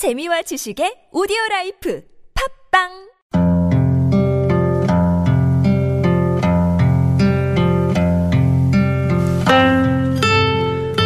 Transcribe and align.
재미와 0.00 0.40
지식의 0.40 1.12
오디오 1.12 1.36
라이프 1.50 2.02
팝빵! 2.72 2.88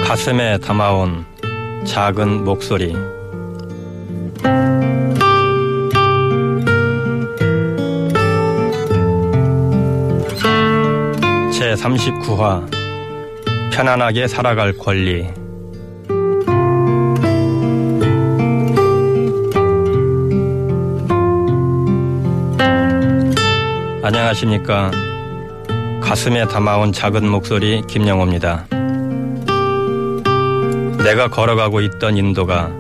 가슴에 0.06 0.58
담아온 0.58 1.26
작은 1.84 2.44
목소리. 2.44 2.92
제 11.52 11.74
39화 11.74 12.70
편안하게 13.72 14.28
살아갈 14.28 14.72
권리 14.78 15.26
안녕하십니까 24.04 24.90
가슴에 26.02 26.46
담아온 26.46 26.92
작은 26.92 27.26
목소리 27.26 27.80
김영호입니다. 27.86 28.66
내가 31.02 31.28
걸어가고 31.30 31.80
있던 31.80 32.18
인도가 32.18 32.70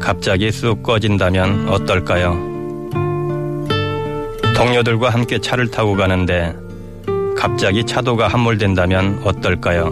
갑자기 0.00 0.50
쑥 0.50 0.82
꺼진다면 0.82 1.68
어떨까요? 1.68 2.32
동료들과 4.56 5.10
함께 5.10 5.38
차를 5.38 5.70
타고 5.70 5.94
가는데 5.94 6.52
갑자기 7.36 7.84
차도가 7.86 8.26
함몰된다면 8.26 9.20
어떨까요? 9.22 9.84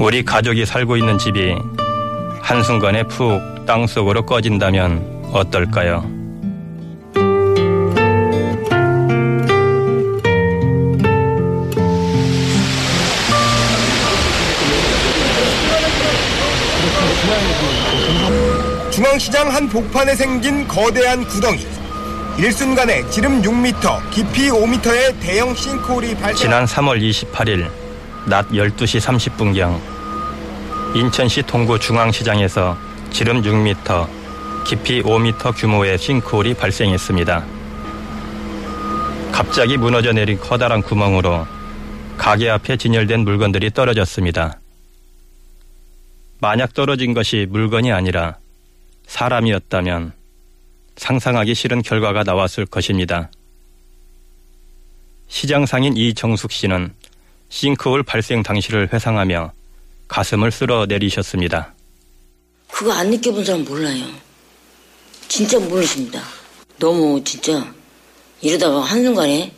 우리 0.00 0.24
가족이 0.24 0.64
살고 0.64 0.96
있는 0.96 1.18
집이 1.18 1.56
한순간에 2.40 3.02
푹 3.02 3.66
땅속으로 3.66 4.22
꺼진다면 4.24 5.28
어떨까요? 5.30 6.17
시장 19.18 19.52
한 19.52 19.68
복판에 19.68 20.14
생긴 20.14 20.66
거대한 20.66 21.24
구덩이. 21.24 21.66
일순간에 22.38 23.08
지름 23.10 23.42
6m, 23.42 24.10
깊이 24.10 24.48
5m의 24.48 25.18
대형 25.20 25.54
싱크홀이 25.54 26.14
발생. 26.14 26.36
지난 26.36 26.64
3월 26.64 27.00
28일 27.00 27.68
낮 28.26 28.48
12시 28.50 29.00
30분경 29.00 29.80
인천시 30.94 31.42
동구 31.42 31.80
중앙시장에서 31.80 32.78
지름 33.10 33.42
6m, 33.42 34.06
깊이 34.64 35.02
5m 35.02 35.56
규모의 35.56 35.98
싱크홀이 35.98 36.54
발생했습니다. 36.54 37.44
갑자기 39.32 39.76
무너져 39.76 40.12
내린 40.12 40.38
커다란 40.38 40.82
구멍으로 40.82 41.46
가게 42.16 42.50
앞에 42.50 42.76
진열된 42.76 43.20
물건들이 43.20 43.70
떨어졌습니다. 43.70 44.58
만약 46.40 46.72
떨어진 46.74 47.14
것이 47.14 47.46
물건이 47.48 47.90
아니라 47.92 48.36
사람이었다면 49.08 50.12
상상하기 50.96 51.54
싫은 51.54 51.82
결과가 51.82 52.22
나왔을 52.22 52.66
것입니다. 52.66 53.30
시장 55.28 55.66
상인 55.66 55.96
이정숙 55.96 56.52
씨는 56.52 56.94
싱크홀 57.48 58.02
발생 58.02 58.42
당시를 58.42 58.92
회상하며 58.92 59.52
가슴을 60.08 60.52
쓸어 60.52 60.86
내리셨습니다. 60.86 61.74
그거 62.70 62.92
안 62.92 63.10
느껴본 63.10 63.44
사람 63.44 63.64
몰라요. 63.64 64.04
진짜 65.26 65.58
모르십니다. 65.58 66.22
너무 66.78 67.22
진짜 67.24 67.74
이러다가 68.40 68.80
한순간에 68.80 69.52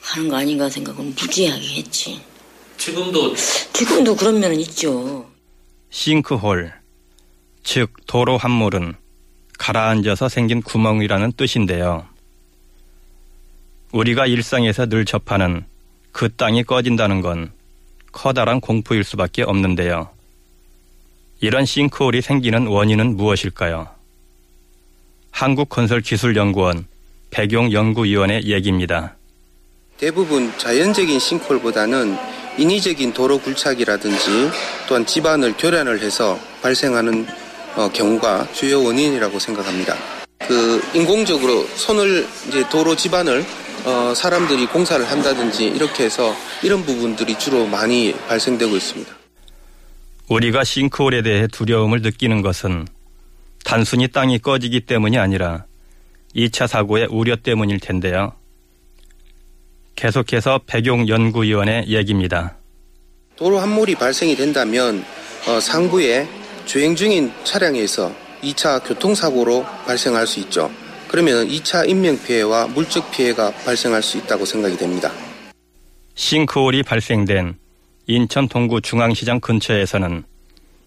하는 0.00 0.28
거 0.28 0.36
아닌가 0.36 0.68
생각은 0.68 1.14
무지하게 1.14 1.76
했지. 1.76 2.20
지금도 2.76 3.34
지금도 3.72 4.14
그런 4.14 4.38
면은 4.40 4.60
있죠. 4.60 5.28
싱크홀, 5.90 6.72
즉 7.64 7.90
도로 8.06 8.36
함몰은 8.36 8.94
가라앉아서 9.58 10.28
생긴 10.28 10.62
구멍이라는 10.62 11.32
뜻인데요. 11.32 12.06
우리가 13.90 14.26
일상에서 14.26 14.86
늘 14.86 15.04
접하는 15.04 15.64
그 16.12 16.28
땅이 16.32 16.64
꺼진다는 16.64 17.22
건 17.22 17.52
커다란 18.12 18.60
공포일 18.60 19.02
수밖에 19.02 19.42
없는데요. 19.42 20.10
이런 21.40 21.64
싱크홀이 21.64 22.20
생기는 22.20 22.66
원인은 22.66 23.16
무엇일까요? 23.16 23.88
한국건설기술연구원 25.30 26.86
백용 27.30 27.72
연구위원의 27.72 28.44
얘기입니다. 28.44 29.16
대부분 29.96 30.56
자연적인 30.58 31.18
싱크홀보다는 31.18 32.16
인위적인 32.58 33.12
도로 33.12 33.38
굴착이라든지 33.38 34.50
또한 34.88 35.04
집안을 35.06 35.56
교란을 35.56 36.00
해서 36.00 36.38
발생하는 36.62 37.26
어, 37.26 37.43
경우가 37.92 38.48
주요 38.52 38.82
원인이라고 38.82 39.38
생각합니다. 39.38 39.96
그 40.46 40.82
인공적으로 40.94 41.66
손을 41.74 42.26
이제 42.48 42.68
도로 42.68 42.94
집안을 42.94 43.44
어, 43.84 44.14
사람들이 44.14 44.66
공사를 44.66 45.04
한다든지 45.04 45.66
이렇게 45.66 46.04
해서 46.04 46.34
이런 46.62 46.84
부분들이 46.84 47.38
주로 47.38 47.66
많이 47.66 48.14
발생되고 48.28 48.74
있습니다. 48.74 49.14
우리가 50.28 50.64
싱크홀에 50.64 51.22
대해 51.22 51.46
두려움을 51.46 52.00
느끼는 52.00 52.40
것은 52.42 52.86
단순히 53.64 54.08
땅이 54.08 54.38
꺼지기 54.38 54.80
때문이 54.82 55.18
아니라 55.18 55.66
2차 56.34 56.66
사고의 56.66 57.08
우려 57.10 57.36
때문일 57.36 57.80
텐데요. 57.80 58.32
계속해서 59.96 60.60
백용 60.66 61.08
연구위원의 61.08 61.88
얘기입니다. 61.88 62.56
도로 63.36 63.58
함몰이 63.58 63.94
발생이 63.94 64.34
된다면 64.36 65.04
어, 65.46 65.60
상부에 65.60 66.26
주행 66.66 66.96
중인 66.96 67.32
차량에서 67.44 68.12
2차 68.42 68.86
교통사고로 68.86 69.64
발생할 69.86 70.26
수 70.26 70.40
있죠. 70.40 70.70
그러면 71.08 71.46
2차 71.46 71.88
인명피해와 71.88 72.68
물적 72.68 73.10
피해가 73.10 73.52
발생할 73.64 74.02
수 74.02 74.18
있다고 74.18 74.44
생각이 74.44 74.76
됩니다. 74.76 75.12
싱크홀이 76.14 76.82
발생된 76.82 77.56
인천 78.06 78.48
동구 78.48 78.80
중앙시장 78.80 79.40
근처에서는 79.40 80.24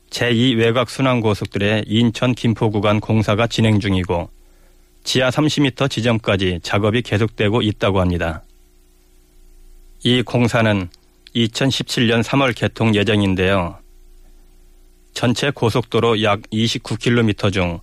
제2 0.09 0.57
외곽 0.57 0.89
순환고속도로의 0.89 1.85
인천 1.87 2.33
김포 2.33 2.69
구간 2.69 2.99
공사가 2.99 3.47
진행 3.47 3.79
중이고 3.79 4.29
지하 5.03 5.29
30m 5.29 5.89
지점까지 5.89 6.59
작업이 6.63 7.01
계속되고 7.01 7.61
있다고 7.61 8.01
합니다. 8.01 8.43
이 10.03 10.21
공사는 10.21 10.89
2017년 11.35 12.23
3월 12.23 12.55
개통 12.55 12.95
예정인데요. 12.95 13.77
전체 15.17 15.50
고속도로 15.50 16.22
약 16.22 16.44
29km 16.53 17.51
중 17.51 17.79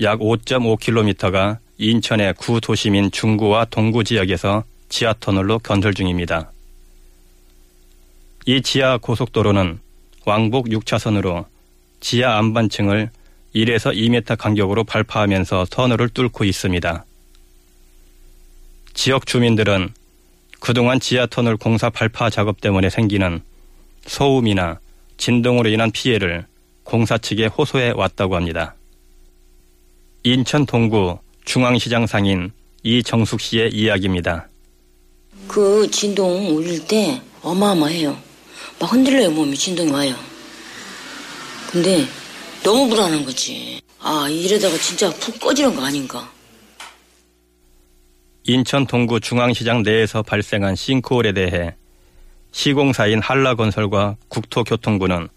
약 0.00 0.20
5.5km가 0.20 1.58
인천의 1.76 2.34
구도심인 2.34 3.10
중구와 3.10 3.64
동구 3.64 4.04
지역에서 4.04 4.62
지하터널로 4.88 5.58
건설 5.58 5.92
중입니다. 5.92 6.52
이 8.46 8.62
지하 8.62 8.96
고속도로는 8.96 9.80
왕복 10.24 10.66
6차선으로 10.66 11.46
지하 11.98 12.38
안반층을 12.38 13.10
1에서 13.56 13.92
2m 13.92 14.38
간격으로 14.38 14.84
발파하면서 14.84 15.66
터널을 15.70 16.10
뚫고 16.10 16.44
있습니다. 16.44 17.04
지역 18.94 19.26
주민들은 19.26 19.88
그동안 20.60 21.00
지하 21.00 21.26
터널 21.26 21.56
공사 21.56 21.90
발파 21.90 22.30
작업 22.30 22.60
때문에 22.60 22.88
생기는 22.88 23.40
소음이나 24.06 24.78
진동으로 25.16 25.70
인한 25.70 25.90
피해를 25.90 26.46
공사 26.88 27.18
측에 27.18 27.46
호소해 27.46 27.92
왔다고 27.94 28.34
합니다. 28.34 28.74
인천 30.22 30.64
동구 30.64 31.18
중앙시장 31.44 32.06
상인 32.06 32.50
이정숙 32.82 33.42
씨의 33.42 33.74
이야기입니다. 33.74 34.48
그 35.46 35.86
진동 35.90 36.56
울릴 36.56 36.86
때 36.86 37.20
어마어마해요. 37.42 38.18
막 38.80 38.90
흔들려요 38.90 39.30
몸이 39.32 39.54
진동이 39.54 39.90
와요. 39.90 40.14
근데 41.70 42.06
너무 42.62 42.88
불안한 42.88 43.22
거지. 43.26 43.82
아 44.00 44.26
이러다가 44.30 44.74
진짜 44.78 45.10
푹 45.10 45.38
꺼지는 45.38 45.76
거 45.76 45.84
아닌가. 45.84 46.32
인천 48.44 48.86
동구 48.86 49.20
중앙시장 49.20 49.82
내에서 49.82 50.22
발생한 50.22 50.74
싱크홀에 50.74 51.32
대해 51.32 51.74
시공사인 52.50 53.20
한라건설과 53.20 54.16
국토교통부는 54.28 55.28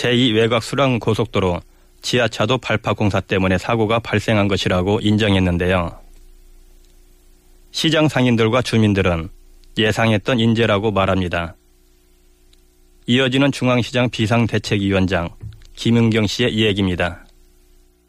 제2 0.00 0.34
외곽 0.34 0.62
수랑 0.62 0.98
고속도로 0.98 1.60
지하차도 2.00 2.56
발파 2.58 2.94
공사 2.94 3.20
때문에 3.20 3.58
사고가 3.58 3.98
발생한 3.98 4.48
것이라고 4.48 5.00
인정했는데요. 5.02 6.00
시장 7.72 8.08
상인들과 8.08 8.62
주민들은 8.62 9.28
예상했던 9.76 10.40
인재라고 10.40 10.90
말합니다. 10.90 11.54
이어지는 13.06 13.52
중앙시장 13.52 14.08
비상대책위원장 14.08 15.28
김은경 15.76 16.26
씨의 16.26 16.54
이야기입니다. 16.54 17.26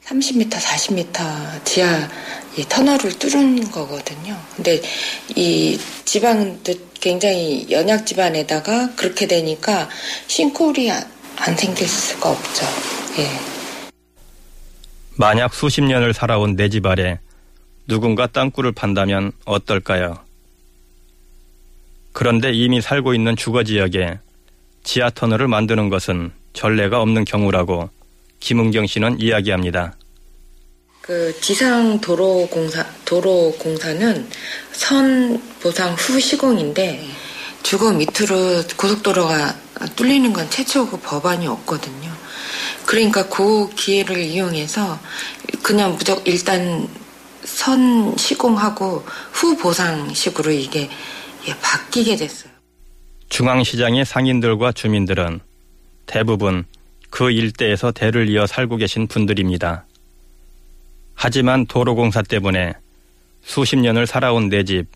30m, 0.06 0.50
40m 0.50 1.66
지하 1.66 2.08
이 2.58 2.64
터널을 2.70 3.20
뚫은 3.20 3.70
거거든요. 3.70 4.40
근데 4.56 4.82
이 5.36 5.78
지방도 6.06 6.74
굉장히 7.02 7.68
연약 7.70 8.06
집안에다가 8.06 8.96
그렇게 8.96 9.28
되니까 9.28 9.90
싱크홀이 10.28 10.90
안, 11.42 11.50
안 11.50 11.58
생길 11.58 11.88
수가 11.88 12.32
없죠. 12.32 12.66
예. 13.18 13.28
만약 15.16 15.54
수십 15.54 15.82
년을 15.82 16.14
살아온 16.14 16.56
내 16.56 16.70
집 16.70 16.86
아래 16.86 17.20
누군가 17.88 18.28
땅굴을 18.28 18.72
판다면 18.72 19.32
어떨까요? 19.46 20.20
그런데 22.14 22.52
이미 22.54 22.82
살고 22.82 23.14
있는 23.14 23.36
주거 23.36 23.64
지역에 23.64 24.20
지하 24.84 25.10
터널을 25.10 25.48
만드는 25.48 25.90
것은 25.90 26.32
전례가 26.54 27.02
없는 27.02 27.26
경우라고 27.26 27.90
김은경 28.40 28.88
씨는 28.88 29.20
이야기합니다. 29.20 29.96
그 31.02 31.36
지상 31.42 32.00
도로 32.00 32.48
공사 32.50 32.86
도로 33.06 33.54
공사는 33.60 34.30
선 34.72 35.42
보상 35.60 35.94
후 35.94 36.20
시공인데 36.20 37.06
주거 37.64 37.92
밑으로 37.92 38.64
고속도로가 38.78 39.56
뚫리는 39.95 40.31
건 40.33 40.50
최초 40.50 40.89
그 40.89 40.98
법안이 40.98 41.48
없거든요. 41.48 42.12
그러니까 42.86 43.28
그 43.30 43.69
기회를 43.75 44.18
이용해서 44.18 45.00
그냥 45.63 45.95
무조건 45.95 46.25
일단 46.25 46.88
선 47.44 48.16
시공하고 48.18 49.06
후 49.31 49.57
보상식으로 49.57 50.51
이게 50.51 50.89
예, 51.48 51.56
바뀌게 51.62 52.16
됐어요. 52.16 52.51
중앙시장의 53.30 54.06
상인들과 54.06 54.74
주민들은 54.74 55.39
대부분 56.06 56.66
그 57.10 57.31
일대에서 57.31 57.92
대를 57.92 58.30
이어 58.30 58.45
살고 58.45 58.77
계신 58.77 59.07
분들입니다. 59.07 59.86
하지만 61.16 61.66
도로공사 61.66 62.22
때문에 62.22 62.74
수십 63.44 63.77
년을 63.77 64.07
살아온 64.07 64.50
내 64.50 64.63
집, 64.63 64.88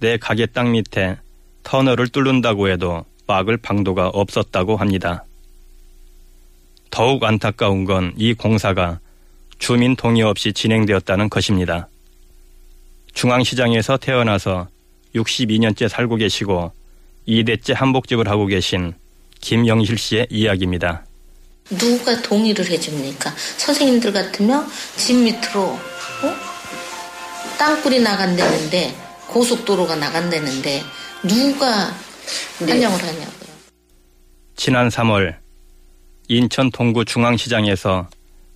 내 0.00 0.16
가게 0.16 0.46
땅 0.46 0.72
밑에 0.72 1.18
터널을 1.62 2.08
뚫는다고 2.08 2.68
해도 2.68 3.04
막을 3.26 3.56
방도가 3.58 4.08
없었다고 4.08 4.76
합니다. 4.76 5.24
더욱 6.90 7.22
안타까운 7.24 7.84
건 7.84 8.12
이 8.16 8.32
공사가 8.34 9.00
주민 9.58 9.96
동의 9.96 10.22
없이 10.22 10.52
진행되었다는 10.52 11.28
것입니다. 11.30 11.88
중앙시장에서 13.14 13.96
태어나서 13.96 14.68
62년째 15.14 15.88
살고 15.88 16.16
계시고 16.16 16.72
2대째 17.26 17.74
한복집을 17.74 18.28
하고 18.28 18.46
계신 18.46 18.94
김영실 19.40 19.98
씨의 19.98 20.26
이야기입니다. 20.30 21.04
누가 21.70 22.20
동의를 22.22 22.64
해줍니까? 22.70 23.30
선생님들 23.56 24.12
같으면 24.12 24.66
집 24.96 25.16
밑으로 25.16 25.62
어? 25.62 26.36
땅굴이 27.58 28.00
나간다는데 28.00 28.94
고속도로가 29.26 29.96
나간다는데 29.96 30.82
누가 31.24 31.92
환영을 32.58 32.98
하냐고요. 33.02 33.56
지난 34.56 34.88
3월 34.88 35.36
인천 36.28 36.70
동구 36.70 37.04
중앙시장에서 37.04 38.08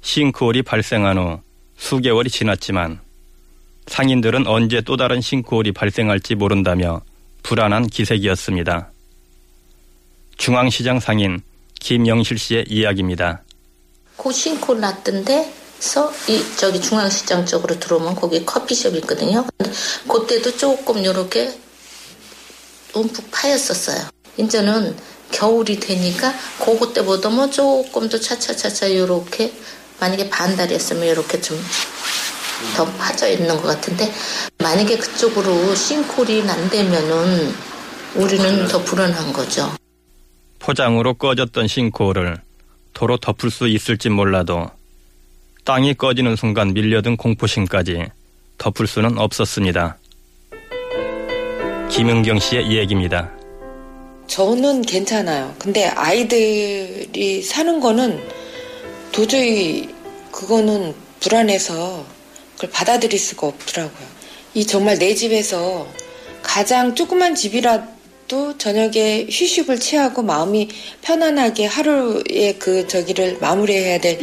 싱크홀이 0.03 0.63
발생한 0.63 1.19
후 1.19 1.41
수개월이 1.77 2.31
지났지만 2.31 3.01
상인들은 3.87 4.47
언제 4.47 4.81
또 4.81 4.97
다른 4.97 5.21
싱크홀이 5.21 5.73
발생할지 5.73 6.35
모른다며 6.35 7.03
불안한 7.43 7.89
기색이었습니다. 7.89 8.91
중앙시장 10.37 11.01
상인 11.01 11.43
김영실 11.81 12.39
씨의 12.39 12.65
이야기입니다. 12.69 13.43
그 14.17 14.33
싱크홀 14.33 14.81
났던데서 14.81 16.13
이 16.29 16.43
저기 16.57 16.81
중앙시장 16.81 17.47
쪽으로 17.47 17.79
들어오면 17.79 18.15
거기 18.15 18.45
커피숍 18.45 18.95
있거든요. 18.97 19.47
근데 19.57 19.73
그때도 20.09 20.57
조금 20.57 21.05
요렇게 21.05 21.53
움푹 22.95 23.31
파였었어요. 23.31 24.09
이제는 24.37 24.97
겨울이 25.33 25.79
되니까 25.79 26.35
그거 26.59 26.93
때보다 26.93 27.29
뭐 27.29 27.49
조금 27.51 28.09
더 28.09 28.19
차차차차 28.19 28.95
요렇게 28.95 29.53
만약에 30.01 30.29
반달이었으면 30.31 31.09
요렇게 31.09 31.41
좀 31.41 31.59
더 32.77 32.85
파져 32.97 33.29
있는 33.29 33.57
것 33.57 33.63
같은데 33.63 34.13
만약에 34.59 34.97
그쪽으로 34.99 35.75
싱크홀이 35.75 36.45
난다면은 36.45 37.55
우리는 38.17 38.67
더 38.69 38.83
불안한 38.83 39.33
거죠. 39.33 39.71
포장으로 40.59 41.15
꺼졌던 41.15 41.69
싱크홀을 41.69 42.41
도로 42.93 43.17
덮을 43.17 43.51
수 43.51 43.67
있을지 43.69 44.09
몰라도 44.11 44.71
땅이 45.65 45.95
꺼지는 45.95 46.37
순간 46.37 46.75
밀려든 46.75 47.17
공포심까지 47.17 48.07
덮을 48.59 48.87
수는 48.87 49.19
없었습니다. 49.19 49.97
김은경 51.91 52.39
씨의 52.39 52.67
이야기입니다. 52.67 53.31
저는 54.27 54.83
괜찮아요. 54.83 55.55
근데 55.59 55.87
아이들이 55.87 57.43
사는 57.43 57.81
거는 57.81 58.21
도저히 59.13 59.89
그거는 60.31 60.95
불안해서 61.21 62.05
그걸 62.55 62.71
받아들일 62.71 63.19
수가 63.19 63.49
없더라고요. 63.49 64.07
이 64.55 64.67
정말 64.67 64.99
내 64.99 65.15
집에서 65.15 65.87
가장 66.43 66.95
조그만 66.95 67.35
집이라도 67.35 68.57
저녁에 68.57 69.27
휴식을 69.29 69.81
취하고 69.81 70.23
마음이 70.23 70.69
편안하게 71.03 71.67
하루의 71.67 72.57
그 72.59 72.87
저기를 72.87 73.39
마무리해야 73.41 73.99
될 73.99 74.21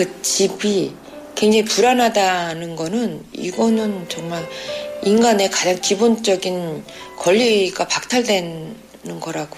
그 0.00 0.22
집이 0.22 0.92
굉장히 1.34 1.62
불안하다는 1.66 2.74
거는 2.74 3.22
이거는 3.34 4.06
정말 4.08 4.42
인간의 5.02 5.50
가장 5.50 5.80
기본적인 5.80 6.84
권리가 7.18 7.88
박탈되는 7.88 9.20
거라고 9.20 9.56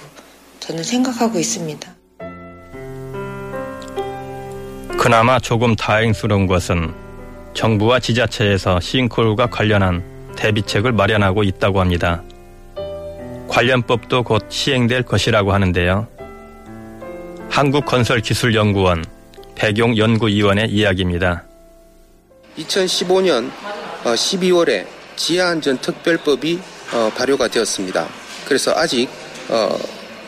저는 0.60 0.84
생각하고 0.84 1.38
있습니다. 1.38 1.94
그나마 4.98 5.40
조금 5.40 5.74
다행스러운 5.74 6.46
것은 6.46 6.94
정부와 7.54 7.98
지자체에서 7.98 8.78
싱크홀과 8.78 9.48
관련한 9.48 10.04
대비책을 10.36 10.92
마련하고 10.92 11.42
있다고 11.42 11.80
합니다. 11.80 12.22
관련법도 13.48 14.22
곧 14.22 14.46
시행될 14.48 15.02
것이라고 15.02 15.52
하는데요. 15.52 16.06
한국건설기술연구원 17.50 19.04
백용연구위원의 19.56 20.70
이야기입니다. 20.70 21.44
2015년 22.56 23.50
12월에 24.04 25.01
지하안전특별법이 25.22 26.58
어, 26.92 27.12
발효가 27.16 27.46
되었습니다. 27.48 28.08
그래서 28.46 28.72
아직 28.74 29.08
어, 29.48 29.78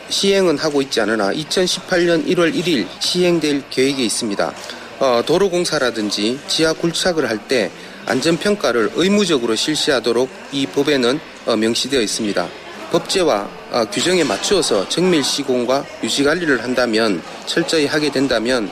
시행은 0.09 0.57
하고 0.57 0.81
있지 0.81 1.01
않으나 1.01 1.31
2018년 1.33 2.25
1월 2.27 2.53
1일 2.55 2.87
시행될 2.99 3.63
계획이 3.69 4.05
있습니다. 4.05 4.53
어, 4.99 5.21
도로공사라든지 5.25 6.39
지하 6.47 6.71
굴착을 6.73 7.29
할 7.29 7.39
때 7.47 7.69
안전평가를 8.07 8.91
의무적으로 8.95 9.55
실시하도록 9.55 10.29
이 10.51 10.67
법에는 10.67 11.19
명시되어 11.57 11.99
있습니다. 12.01 12.47
법제와 12.91 13.49
규정에 13.91 14.23
맞추어서 14.23 14.87
정밀 14.89 15.23
시공과 15.23 15.83
유지 16.03 16.23
관리를 16.23 16.63
한다면 16.63 17.23
철저히 17.47 17.87
하게 17.87 18.11
된다면 18.11 18.71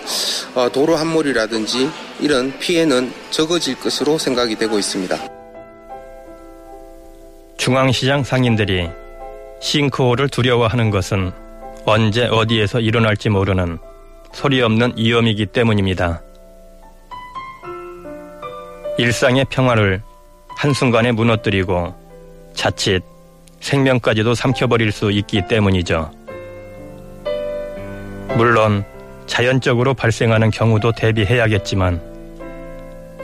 도로 0.71 0.95
함몰이라든지 0.95 1.89
이런 2.19 2.57
피해는 2.59 3.11
적어질 3.31 3.75
것으로 3.79 4.19
생각이 4.19 4.55
되고 4.55 4.77
있습니다. 4.77 5.32
중앙시장 7.63 8.25
상인들이 8.25 8.89
싱크홀을 9.61 10.27
두려워하는 10.27 10.89
것은 10.89 11.31
언제 11.85 12.25
어디에서 12.25 12.81
일어날지 12.81 13.29
모르는 13.29 13.79
소리 14.33 14.61
없는 14.61 14.95
위험이기 14.97 15.45
때문입니다. 15.45 16.21
일상의 18.97 19.45
평화를 19.49 20.01
한순간에 20.57 21.13
무너뜨리고 21.13 21.95
자칫 22.53 23.01
생명까지도 23.61 24.35
삼켜버릴 24.35 24.91
수 24.91 25.09
있기 25.11 25.47
때문이죠. 25.47 26.11
물론 28.35 28.83
자연적으로 29.25 29.93
발생하는 29.93 30.51
경우도 30.51 30.91
대비해야겠지만 30.91 32.01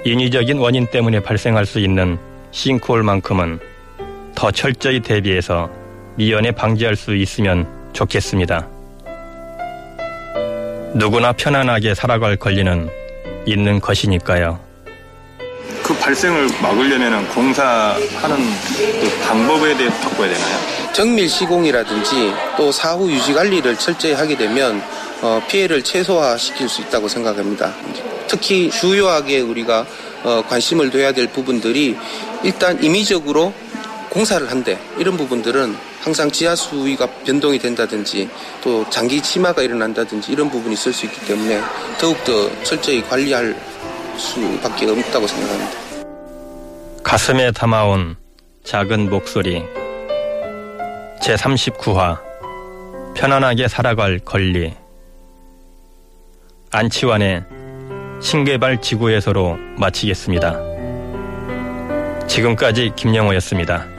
인위적인 0.05 0.60
원인 0.60 0.88
때문에 0.88 1.19
발생할 1.19 1.65
수 1.65 1.81
있는 1.81 2.17
싱크홀만큼은 2.51 3.67
더 4.39 4.50
철저히 4.51 5.01
대비해서 5.01 5.69
미연에 6.15 6.51
방지할 6.51 6.96
수 6.96 7.13
있으면 7.13 7.67
좋겠습니다. 7.91 8.65
누구나 10.93 11.34
편안하게 11.34 11.93
살아갈 11.93 12.38
권리는 12.38 12.89
있는 13.46 13.81
것이니까요. 13.81 14.58
그 15.84 15.93
발생을 15.93 16.48
막으려면 16.62 17.27
공사하는 17.27 18.38
그 18.77 19.19
방법에 19.27 19.75
대해 19.75 19.89
바꿔야 19.89 20.29
되나요? 20.29 20.93
정밀 20.93 21.27
시공이라든지 21.27 22.34
또 22.55 22.72
사후 22.72 23.12
유지 23.12 23.34
관리를 23.34 23.75
철저히 23.77 24.13
하게 24.13 24.38
되면 24.38 24.81
어, 25.22 25.41
피해를 25.50 25.84
최소화시킬 25.84 26.69
수 26.69 26.81
있다고 26.84 27.10
생각합니다. 27.10 27.74
특히 28.29 28.72
주요하게 28.72 29.41
우리가 29.41 29.86
어, 30.24 30.41
관심을 30.48 30.91
둬야 30.91 31.12
될 31.12 31.27
부분들이 31.27 31.98
일단 32.41 32.81
임의적으로 32.81 33.53
공사를 34.10 34.50
한대 34.50 34.78
이런 34.98 35.16
부분들은 35.18 35.75
항상 36.01 36.32
지하 36.32 36.56
수위가 36.56 37.08
변동이 37.24 37.60
된다든지 37.60 38.30
또 38.63 38.89
장기 38.89 39.22
치마가 39.22 39.62
일어난다든지 39.62 40.32
이런 40.32 40.50
부분이 40.50 40.74
있을 40.74 40.92
수 40.92 41.06
있기 41.06 41.25
때문에 41.28 41.62
더욱더 42.00 42.50
철저히 42.63 43.01
관리할 43.04 43.56
수밖에 44.18 44.89
없다고 44.89 45.28
생각합니다. 45.28 45.72
가슴에 47.04 47.51
담아온 47.51 48.16
작은 48.63 49.10
목소리 49.10 49.63
제39화 51.22 52.20
편안하게 53.16 53.68
살아갈 53.68 54.20
권리 54.20 54.74
안치환의 56.72 57.44
신개발 58.22 58.82
지구에서로 58.82 59.58
마치겠습니다. 59.78 60.60
지금까지 62.28 62.92
김영호였습니다. 62.96 63.99